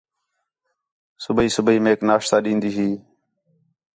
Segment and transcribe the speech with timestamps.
[1.23, 2.89] صبیح صبیح میک ناشتہ ݙین٘دی ہی